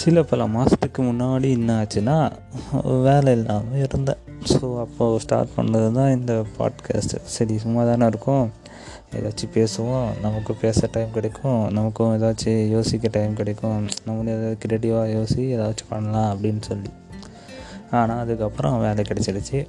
சில 0.00 0.22
பல 0.30 0.42
மாதத்துக்கு 0.54 1.00
முன்னாடி 1.02 1.48
என்ன 1.58 1.70
ஆச்சுன்னா 1.80 2.16
வேலை 3.06 3.32
இல்லாமல் 3.38 3.82
இருந்தேன். 3.84 4.20
ஸோ 4.52 4.66
அப்போது 4.82 5.20
ஸ்டார்ட் 5.24 5.54
பண்ணது 5.56 5.88
தான் 5.98 6.14
இந்த 6.16 6.32
பாட்காஸ்ட்டு 6.56 7.20
சரி 7.34 7.54
சும்மா 7.64 7.82
தானே 7.90 8.06
இருக்கும். 8.12 8.46
ஏதாச்சும் 9.18 9.52
பேசுவோம். 9.56 10.08
நமக்கு 10.24 10.52
பேச 10.64 10.88
டைம் 10.94 11.14
கிடைக்கும். 11.16 11.60
நமக்கும் 11.76 12.12
ஏதாச்சும் 12.16 12.60
யோசிக்க 12.74 13.10
டைம் 13.16 13.38
கிடைக்கும். 13.40 13.78
நம்மளும் 14.06 14.34
ஏதாவது 14.36 14.60
கிரியேட்டிவாக 14.64 15.12
யோசி 15.16 15.42
ஏதாச்சும் 15.56 15.92
பண்ணலாம் 15.92 16.30
அப்படின்னு 16.32 16.64
சொல்லி. 16.70 16.92
ஆனால் 17.98 18.22
அதுக்கப்புறம் 18.24 18.78
வேலை 18.86 19.04
கிடச்சிடுச்சு. 19.10 19.60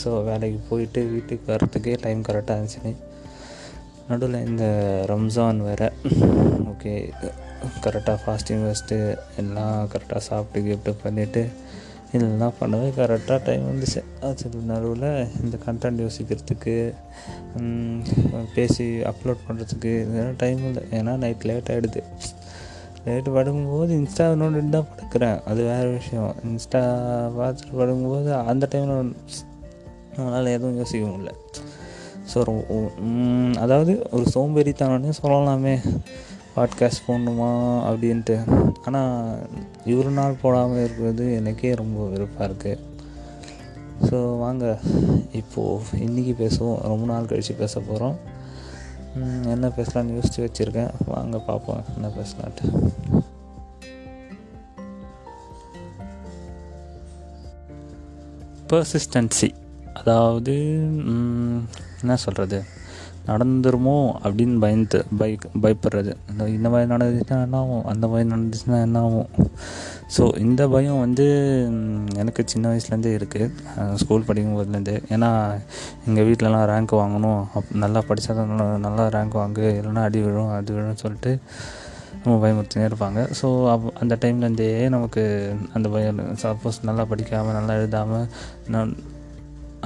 ஸோ 0.00 0.10
வேலைக்கு 0.30 0.60
போயிட்டு 0.70 1.02
வீட்டுக்கு 1.14 1.46
வர்றதுக்கே 1.52 1.94
டைம் 2.06 2.26
கரெக்டாக 2.28 2.58
இருந்துச்சு 2.58 2.94
நடுவில் 4.10 4.46
இந்த 4.50 4.64
ரம்ஜான் 5.12 5.60
வேறு. 5.68 5.88
ஓகே 6.72 6.94
கரெக்டாக 7.84 8.18
ஃபாஸ்டிங் 8.22 8.62
ஃபஸ்ட்டு 8.64 8.96
எல்லாம் 9.36 9.76
கரெக்டாக 9.92 10.22
சாப்பிட்டு 10.28 10.66
கிஃப்ட்டு 10.68 10.94
பண்ணிவிட்டு 11.04 11.42
இதெல்லாம் 12.12 12.56
பண்ணவே 12.60 12.88
கரெக்டாக 12.98 13.38
டைம் 13.46 13.64
வந்துச்சு. 13.70 14.00
அது 14.28 14.62
நடுவில் 14.70 15.28
இந்த 15.42 15.56
கண்டென்ட் 15.66 16.00
யோசிக்கிறதுக்கு 16.04 16.74
பேசி 18.54 18.86
அப்லோட் 19.10 19.44
பண்ணுறதுக்கு 19.48 19.92
இதெல்லாம் 20.04 20.40
டைம் 20.44 20.62
இல்லை. 20.70 20.82
ஏன்னா 20.98 21.14
நைட் 21.24 21.46
லேட் 21.50 21.70
ஆகிடுது 21.74 22.02
லேட்டு 23.04 23.30
படுக்கும்போது 23.36 23.92
இன்ஸ்டா 23.98 24.24
நோண்டிட்டு 24.40 24.74
தான் 24.76 24.88
படுக்கிறேன். 24.90 25.38
அது 25.50 25.60
வேறு 25.68 25.90
விஷயம். 25.98 26.32
இன்ஸ்டா 26.48 26.82
பார்த்துட்டு 27.38 27.78
படுக்கும்போது 27.80 28.32
அந்த 28.52 28.68
டைமில் 28.72 29.14
நம்மளால் 30.16 30.54
எதுவும் 30.56 30.80
யோசிக்க 30.80 31.06
முடியல. 31.06 31.32
ஸோ 32.32 32.40
அதாவது 33.64 33.92
ஒரு 34.10 34.26
சோம்பேறித்தனே 34.34 35.12
சொல்லலாமே. 35.22 35.76
பாட்காஸ்ட் 36.54 37.06
போடணுமா 37.08 37.50
அப்படின்ட்டு. 37.90 38.36
ஆனால் 38.86 39.46
இவ்வளோ 39.90 40.12
நாள் 40.18 40.40
போடாமல் 40.42 40.82
இருக்கிறது 40.84 41.24
எனக்கே 41.38 41.72
ரொம்ப 41.82 42.06
விருப்பாக 42.12 42.48
இருக்குது 42.48 42.78
ஸோ 44.08 44.18
வாங்க. 44.44 44.64
இப்போது 45.40 46.04
இன்றைக்கி 46.06 46.34
பேசுவோம். 46.42 46.78
ரொம்ப 46.92 47.06
நாள் 47.12 47.30
கழித்து 47.30 47.54
பேச 47.62 47.80
போகிறோம் 47.80 48.18
என்ன 49.54 49.68
பேசலான்னு 49.76 50.16
யோசித்து 50.16 50.44
வச்சுருக்கேன். 50.46 50.92
வாங்க 51.12 51.38
பார்ப்போம் 51.48 51.84
என்ன 51.94 52.10
பேசலான்ட்டு. 52.18 52.66
பர்சிஸ்டன்சி 58.70 59.48
அதாவது 60.00 60.54
என்ன 62.00 62.16
சொல்கிறது 62.24 62.58
நடந்துருமோ 63.28 63.96
அப்படின்னு 64.24 64.56
பயந்து 64.64 64.98
பய 65.20 65.32
பயப்படுறது. 65.64 66.12
இந்த 66.30 66.42
இந்த 66.56 66.68
மாதிரி 66.72 66.88
நடந்துச்சுன்னா 66.92 67.38
என்ன 67.46 67.58
ஆகும் 67.62 67.84
அந்த 67.92 68.04
மாதிரி 68.12 68.28
நடந்துச்சுன்னா 68.32 68.78
என்ன 68.86 69.02
ஆகும் 69.06 69.28
ஸோ 70.14 70.22
இந்த 70.44 70.62
பயம் 70.74 71.02
வந்து 71.04 71.26
எனக்கு 72.22 72.42
சின்ன 72.52 72.64
வயசுலேருந்தே 72.70 73.12
இருக்குது 73.18 73.96
ஸ்கூல் 74.02 74.26
படிக்கும் 74.28 74.56
போதுலேருந்து 74.58 74.96
ஏன்னா 75.14 75.30
எங்கள் 76.08 76.26
வீட்டிலலாம் 76.28 76.66
ரேங்க் 76.72 76.94
வாங்கணும். 77.02 77.42
அப் 77.58 77.70
நல்லா 77.84 78.02
படித்தா 78.08 78.34
தான் 78.40 78.82
நல்லா 78.86 79.06
ரேங்க் 79.16 79.36
வாங்கு. 79.42 79.68
இல்லைன்னா 79.80 80.04
அடி 80.08 80.22
விழும் 80.26 80.52
அது 80.56 80.74
விழும்னு 80.78 81.02
சொல்லிட்டு 81.04 81.32
நம்ம 82.22 82.34
பயமுறுத்தினே 82.42 82.88
இருப்பாங்க. 82.88 83.20
ஸோ 83.40 83.46
அப் 83.74 83.86
அந்த 84.02 84.14
டைம்லேருந்தே 84.22 84.72
நமக்கு 84.94 85.22
அந்த 85.76 85.86
பயம் 85.94 86.20
சப்போஸ் 86.42 86.84
நல்லா 86.88 87.04
படிக்காமல் 87.12 87.56
நல்லா 87.58 87.76
எழுதாமல் 87.80 88.26
நான் 88.74 88.90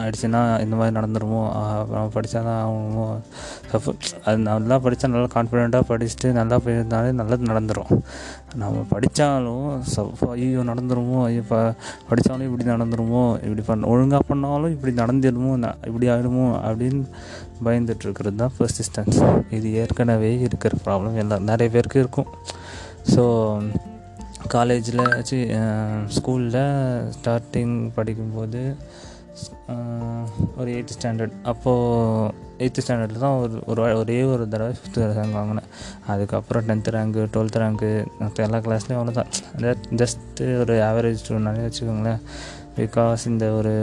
ஆயிடுச்சுன்னா 0.00 0.40
இந்த 0.64 0.74
மாதிரி 0.78 0.94
நடந்துருமோ? 0.98 1.40
நம்ம 1.92 2.04
படித்தா 2.14 2.40
தான் 2.48 2.60
ஆகணுமோ? 2.64 3.06
சப்போஸ் 3.72 4.10
அது 4.24 4.38
நல்லா 4.48 4.76
படித்தா 4.84 5.10
நல்லா 5.14 5.30
கான்ஃபிடெண்ட்டாக 5.36 5.84
படிச்சுட்டு 5.90 6.30
நல்லா 6.38 6.56
போயிருந்தாலே 6.64 7.12
நல்லது 7.20 7.50
நடந்துடும் 7.52 7.92
நம்ம 8.62 8.82
படித்தாலும் 8.92 9.68
சப்போ 9.94 10.28
ஐயோ 10.36 10.64
நடந்துருமோ? 10.70 11.18
ஐயோ 11.28 11.42
ப 11.52 11.62
படித்தாலும் 12.10 12.46
இப்படி 12.48 12.66
நடந்துருமோ? 12.72 13.24
இப்படி 13.46 13.64
பண்ண 13.70 13.86
ஒழுங்காக 13.94 14.22
பண்ணாலும் 14.28 14.74
இப்படி 14.76 14.94
நடந்துடுமோ 15.02 15.52
இப்படி 15.88 16.08
ஆகிடுமோ 16.14 16.46
அப்படின்னு 16.68 17.02
பயந்துட்டுருக்கிறது 17.64 18.38
தான் 18.42 18.54
பர்சிஸ்டன்ஸ் 18.58 19.18
இது 19.56 19.68
ஏற்கனவே 19.82 20.30
இருக்கிற 20.46 20.74
ப்ராப்ளம் 20.84 21.18
எல்லாம் 21.24 21.48
நிறைய 21.50 21.68
பேருக்கு 21.74 21.98
இருக்கும். 22.04 22.30
ஸோ 23.14 23.24
காலேஜில் 24.54 25.02
ஸ்கூலில் 26.16 26.62
ஸ்டார்டிங் 27.14 27.76
படிக்கும்போது 27.94 28.62
ஒரு 30.60 30.68
எயித்து 30.74 30.94
ஸ்டாண்டர்ட் 30.96 31.34
அப்போது 31.50 32.32
எயித்து 32.64 32.82
ஸ்டாண்டர்டில் 32.84 33.22
தான் 33.24 33.36
ஒரு 33.42 33.54
ஒரு 33.72 33.82
ஒரே 34.00 34.18
ஒரு 34.32 34.44
தடவை 34.52 34.72
ஃபிஃப்த்து 34.76 35.08
ரேங்க் 35.18 35.36
வாங்கினேன். 35.38 35.68
அதுக்கப்புறம் 36.12 36.66
டென்த்து 36.68 36.94
ரேங்க்கு 36.96 37.22
டுவெல்த் 37.34 37.58
ரேங்க்கு 37.62 37.90
மற்ற 38.20 38.44
எல்லா 38.46 38.58
கிளாஸ்லேயும் 38.66 39.00
அவ்வளோதான் 39.00 39.30
ஜஸ்ட்டு 40.02 40.46
ஒரு 40.62 40.76
ஆவரேஜ் 40.90 41.20
ஸ்டூடெண்ட்னாலே 41.22 41.66
வச்சுக்கோங்களேன். 41.68 42.22
பிகாஸ் 42.78 43.24
இந்த 43.32 43.46
ஒரு 43.58 43.74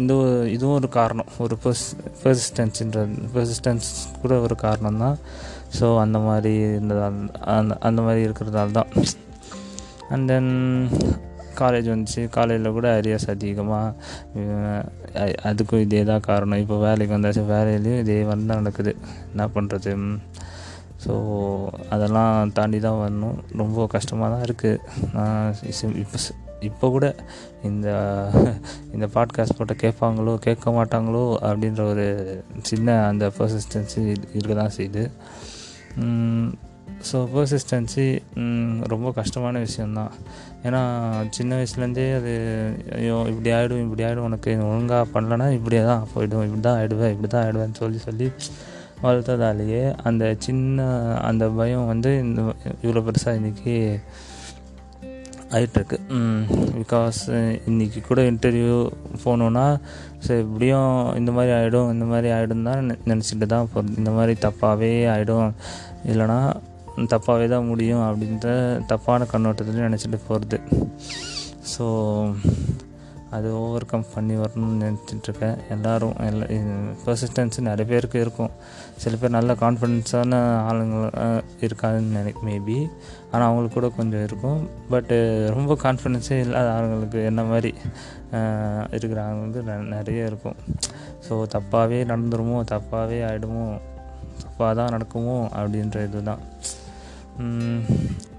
இந்த 0.00 0.12
ஒரு 0.20 0.36
இதுவும் 0.56 0.76
ஒரு 0.80 0.88
காரணம். 0.98 1.30
ஒரு 1.44 1.54
பர்ஸ் 1.64 1.86
பெர்சிஸ்டன்ஸுன்றது 2.22 3.26
பெர்சிஸ்டன்ஸ் 3.34 3.88
கூட 4.22 4.34
ஒரு 4.46 4.56
காரணம் 4.66 5.02
தான் 5.04 5.18
ஸோ 5.78 5.86
அந்த 6.04 6.18
மாதிரி 6.28 6.54
இருந்ததால் 6.68 7.18
அந்த 7.58 7.74
அந்த 7.88 8.00
மாதிரி 8.06 8.22
இருக்கிறதால 8.28 8.72
தான் 8.78 8.90
அண்ட் 10.14 10.26
தென் 10.32 10.50
காலேஜ் 11.60 11.88
வந்துச்சு. 11.92 12.22
காலேஜில் 12.36 12.76
கூட 12.78 12.88
அரியர்ஸ் 12.98 13.28
அதிகமாக 13.34 13.94
அதுக்கும் 15.50 15.84
இதே 15.86 16.02
தான் 16.10 16.26
காரணம். 16.28 16.62
இப்போ 16.64 16.78
வேலைக்கு 16.86 17.16
வந்தாச்சு 17.16 17.44
வேலையிலையும் 17.54 18.02
இதே 18.04 18.18
வந்து 18.32 18.48
தான் 18.50 18.62
நடக்குது. 18.62 18.94
என்ன 19.32 19.46
பண்ணுறது 19.56 19.94
ஸோ 21.04 21.14
அதெல்லாம் 21.94 22.52
தாண்டி 22.56 22.78
தான் 22.86 23.00
வரணும். 23.02 23.38
ரொம்ப 23.62 23.86
கஷ்டமாக 23.94 24.30
தான் 24.34 24.44
இருக்குது 24.48 25.90
இப்போ 26.04 26.18
இப்போ 26.68 26.86
கூட 26.94 27.06
இந்த 27.68 27.88
இந்த 28.94 29.06
பாட்காஸ்ட் 29.14 29.56
போட்ட 29.58 29.74
கேட்பாங்களோ 29.82 30.34
கேட்க 30.44 30.74
மாட்டாங்களோ 30.76 31.24
அப்படின்ற 31.48 31.84
ஒரு 31.92 32.06
சின்ன 32.68 32.94
அந்த 33.10 33.26
பர்சிஸ்டன்சி 33.38 34.00
இருக்க 34.36 34.54
தான் 34.60 34.76
செய்யுது. 34.76 35.04
ஸோ 37.02 37.18
பர்சிஸ்டன்சி 37.32 38.04
ரொம்ப 38.86 39.12
கஷ்டமான 39.12 39.58
விஷயந்தான் 39.58 40.12
ஏன்னா 40.64 40.80
சின்ன 41.30 41.56
வயசுலேருந்தே 41.56 42.14
அது 42.14 42.32
ஐயோ 42.94 43.16
இப்படி 43.28 43.50
ஆகிடும் 43.50 43.82
இப்படி 43.82 44.04
ஆகிடும் 44.04 44.24
உனக்கு 44.24 44.52
ஒழுங்காக 44.66 45.06
பண்ணலன்னா 45.14 45.50
இப்படியே 45.50 45.82
தான் 45.82 46.06
போயிடும். 46.14 46.44
இப்படி 46.44 46.60
தான் 46.60 46.78
ஆகிடுவேன் 46.78 47.10
இப்படி 47.10 47.28
தான் 47.28 47.44
ஆகிடுவேன்னு 47.44 47.74
சொல்லி 47.74 47.98
சொல்லி 47.98 48.28
வளர்த்ததாலேயே 49.02 49.94
அந்த 50.02 50.36
சின்ன 50.38 50.80
அந்த 51.22 51.48
பயம் 51.50 51.86
வந்து 51.86 52.18
இந்த 52.18 52.40
இவ்வளோ 52.82 53.02
பெருசாக 53.04 53.38
இன்றைக்கி 53.38 53.74
ஆகிட்டுருக்கு 55.50 55.96
பிகாஸ் 56.76 57.18
இன்றைக்கி 57.66 58.00
கூட 58.00 58.20
இன்டர்வியூ 58.22 58.76
போனோன்னா 59.24 59.64
சரி 60.18 60.40
இப்படியும் 60.40 60.92
இந்த 61.16 61.30
மாதிரி 61.32 61.52
ஆகிடும் 61.52 61.90
இந்த 61.92 62.04
மாதிரி 62.04 62.28
ஆகிடும் 62.32 62.62
தான் 62.62 62.84
நினச்சிட்டு 63.04 63.46
தான் 63.46 63.68
போகிறது 63.72 63.98
இந்த 63.98 64.10
மாதிரி 64.10 64.34
தப்பாகவே 64.40 64.92
ஆகிடும் 65.08 65.50
இல்லைனா 66.04 66.38
தப்பாகவே 67.12 67.48
தான் 67.54 67.68
முடியும் 67.72 68.04
அப்படின்ற 68.08 68.48
தப்பான 68.92 69.26
கண்ணோட்டத்தில் 69.34 69.86
நினச்சிட்டு 69.88 70.20
போகிறது 70.28 70.60
ஸோ 71.74 71.86
அது 73.36 73.48
ஓவர் 73.60 73.86
கம் 73.90 74.10
பண்ணி 74.14 74.34
வரணும்னு 74.40 74.82
நினச்சிட்ருக்கேன் 74.84 75.60
எல்லோரும் 75.74 76.16
எல்லா 76.26 76.46
பர்சிஸ்டன்ஸு 77.04 77.60
நிறைய 77.68 77.86
பேருக்கு 77.90 78.18
இருக்கும். 78.24 78.50
சில 79.02 79.16
பேர் 79.20 79.34
நல்ல 79.36 79.54
கான்ஃபிடென்ஸான 79.62 80.40
ஆளுங்க 80.68 80.96
இருக்காதுன்னு 81.66 82.16
நினை 82.16 82.32
மேபி 82.48 82.76
ஆனால் 83.30 83.46
அவங்களுக்கு 83.46 83.76
கூட 83.78 83.88
கொஞ்சம் 83.98 84.24
இருக்கும். 84.28 84.60
பட்டு 84.90 85.16
ரொம்ப 85.56 85.76
கான்ஃபிடென்ஸே 85.84 86.38
இல்லாத 86.44 86.68
ஆளுங்களுக்கு 86.74 87.22
என்ன 87.30 87.44
மாதிரி 87.52 87.72
இருக்கிற 88.98 89.18
ஆளுங்களுக்கு 89.26 89.62
நிறைய 89.96 90.30
இருக்கும். 90.32 90.58
ஸோ 91.28 91.32
தப்பாகவே 91.56 92.00
நடந்துருமோ 92.12 92.60
தப்பாகவே 92.74 93.20
ஆகிடுமோ 93.30 93.66
தப்பாக 94.44 94.72
தான் 94.80 94.94
நடக்குமோ 94.96 95.38
அப்படின்ற 95.58 95.98
இது 96.08 96.22
தான் 96.30 96.42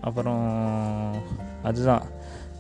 அப்புறம் 0.02 0.44
அதுதான். 1.64 2.06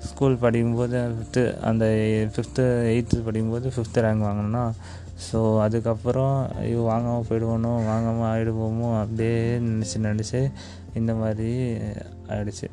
ஸ்கூல் 0.08 0.42
படிக்கும்போது 0.44 0.98
ஃபிஃப்த்து 1.16 1.42
அந்த 1.70 1.86
ஃபிஃப்த்து 2.34 2.64
எயித்து 2.92 3.18
படிக்கும்போது 3.28 3.68
ஃபிஃப்த்து 3.76 4.04
ரேங்க் 4.06 4.26
வாங்கினோன்னா 4.26 4.64
ஸோ 5.26 5.40
அதுக்கப்புறம் 5.60 6.36
ஐயோ 6.62 6.80
வாங்காமல் 6.90 7.28
போயிடுவோனோ 7.30 7.72
வாங்காமல் 7.90 8.28
ஆகிடுவோமோ 8.32 8.90
அப்படியே 9.02 9.36
நினச்சி 9.68 9.98
நினச்சி 10.08 10.42
இந்த 10.94 11.14
மாதிரி 11.14 11.52
ஆயிடுச்சு. 12.30 12.68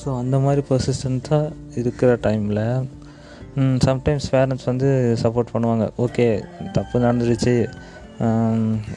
ஸோ 0.00 0.08
அந்த 0.18 0.38
மாதிரி 0.38 0.62
பர்சிஸ்டண்ட்டாக 0.70 1.52
இருக்கிற 1.80 2.10
டைமில் 2.26 2.64
சம்டைம்ஸ் 3.86 4.28
பேரண்ட்ஸ் 4.32 4.64
வந்து 4.64 4.88
சப்போர்ட் 5.22 5.54
பண்ணுவாங்க. 5.54 5.86
ஓகே 5.98 6.26
தப்பு 6.72 7.04
நடந்துருச்சு. 7.06 7.54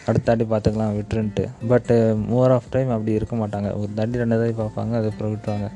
அடுத்த 0.07 0.23
தாட்டி 0.27 0.45
பார்த்துக்கலாம் 0.51 0.95
விட்டுருன்ட்டு. 0.97 1.43
பட்டு 1.71 1.95
மோர் 2.31 2.53
ஆஃப் 2.55 2.69
டைம் 2.73 2.89
அப்படி 2.95 3.11
இருக்க 3.17 3.35
மாட்டாங்க. 3.41 3.69
ஒரு 3.81 3.89
தாட்டி 3.97 4.21
ரெண்டு 4.21 4.37
தாட்டி 4.39 4.55
பார்ப்பாங்க 4.61 4.93
அதுக்கப்புறம் 4.99 5.33
விட்டுருவாங்க 5.33 5.67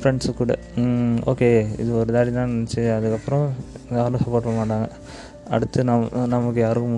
ஃப்ரெண்ட்ஸு 0.00 0.32
கூட. 0.40 0.52
ஓகே 1.32 1.48
இது 1.82 1.90
ஒரு 2.00 2.10
தாட்டி 2.16 2.32
தான் 2.38 2.52
நினச்சி 2.54 2.82
அதுக்கப்புறம் 2.98 3.46
யாரும் 3.98 4.22
சப்போர்ட் 4.24 4.46
பண்ண 4.48 4.58
மாட்டாங்க. 4.60 4.88
அடுத்து 5.54 5.80
நம் 5.88 6.04
நமக்கு 6.34 6.60
யாரும் 6.66 6.92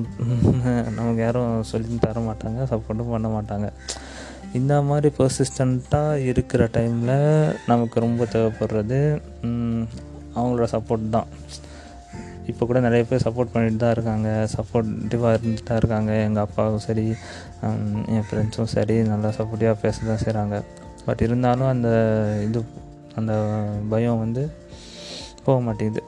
நமக்கு 0.98 1.20
யாரும் 1.26 1.54
சொல்லி 1.70 1.96
தர 2.04 2.20
மாட்டாங்க 2.28 2.60
சப்போர்ட்டும் 2.72 3.14
பண்ண 3.14 3.28
மாட்டாங்க. 3.37 3.69
இந்த 4.58 4.75
மாதிரி 4.88 5.08
பர்சிஸ்டண்ட்டாக 5.20 6.20
இருக்கிற 6.32 6.64
டைமில் 6.76 7.16
நமக்கு 7.70 8.04
ரொம்ப 8.06 8.25
தேவைப்படுறது 8.34 9.00
அவங்களோட 10.38 10.66
சப்போர்ட் 10.75 11.14
தான். 11.16 11.28
இப்போ 12.50 12.62
கூட 12.69 12.78
நிறைய 12.87 13.02
பேர் 13.10 13.25
சப்போர்ட் 13.26 13.52
பண்ணிட்டு 13.54 13.81
தான் 13.84 13.94
இருக்காங்க. 13.96 14.28
சப்போர்ட்டிவாக 14.56 15.37
இருந்துட்டு 15.37 15.69
தான் 15.70 15.81
இருக்காங்க. 15.82 16.12
எங்கள் 16.26 16.44
அப்பாவும் 16.46 16.84
சரி 16.88 17.06
என் 18.16 18.26
ஃப்ரெண்ட்ஸும் 18.28 18.72
சரி 18.76 18.96
நல்லா 19.12 19.31
சப்போர்ட்டிவாக 19.38 19.78
பேச 19.84 20.06
தான் 20.10 20.22
செய்கிறாங்க 20.25 20.58
பட் 21.08 21.25
இருந்தாலும் 21.26 21.70
அந்த 21.75 21.88
இது 22.46 22.60
அந்த 23.20 23.34
பயம் 23.93 24.22
வந்து 24.22 24.44
போக 25.44 25.58
மாட்டேங்குது. 25.66 26.00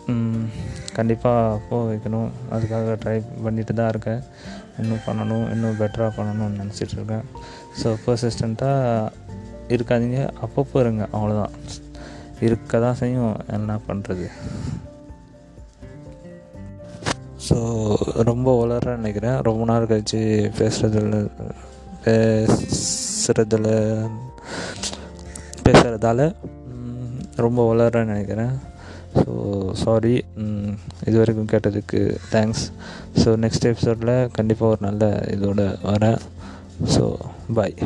கண்டிப்பாக 0.96 1.58
போக 1.68 1.80
வைக்கணும். 1.90 2.30
அதுக்காக 2.54 2.94
ட்ரை 3.02 3.16
பண்ணிட்டு 3.44 3.72
தான் 3.80 3.90
இருக்கேன். 3.92 4.22
இன்னும் 4.80 5.04
பண்ணணும் 5.06 5.44
இன்னும் 5.54 5.78
பெட்டராக 5.80 6.10
பண்ணணும்னு 6.16 6.60
நினச்சிட்டு 6.62 6.94
இருக்கேன். 6.98 7.24
ஸோ 7.80 7.90
பர்சிஸ்டண்ட்டாக 8.04 9.12
இருக்காதீங்க. 9.76 10.20
அப்பப்போ 10.44 10.76
இருங்க. 10.84 11.04
அவ்வளோதான் 11.16 11.54
இருக்க 12.46 12.80
தான் 12.86 12.98
செய்யும். 13.02 13.36
என்ன 13.58 13.78
பண்ணுறது 13.88 14.26
ரொம்ப 18.30 18.48
வளர 18.60 18.94
நினைக்கிறேன். 19.00 19.38
ரொம்ப 19.48 19.62
நாள் 19.70 19.88
கழித்து 19.90 20.20
பேசுகிறதுல 20.58 21.18
பேசுகிறதுல 22.06 23.68
பேசுகிறதால 25.66 26.20
ரொம்ப 27.46 27.60
வளர 27.70 28.04
நினைக்கிறேன். 28.12 28.54
ஸோ 29.20 29.32
சாரி 29.82 30.14
இது 31.08 31.14
வரைக்கும் 31.20 31.50
கேட்டதுக்கு 31.52 32.00
தேங்க்ஸ் 32.34 32.64
ஸோ 33.22 33.28
நெக்ஸ்ட் 33.44 33.68
எபிசோடில் 33.70 34.14
கண்டிப்பாக 34.38 34.72
ஒரு 34.74 34.82
நல்ல 34.88 35.04
இதோட 35.36 35.62
வரேன். 35.90 36.20
So 36.94 37.04
bye 37.58 37.76